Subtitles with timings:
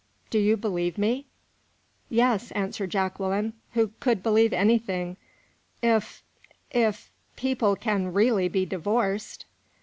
[0.31, 1.27] Do you believe me?"
[2.09, 5.15] "Yes," answered Jacqueline, who could believe anything,
[5.83, 6.23] "if
[6.71, 9.45] if people can really be divorced."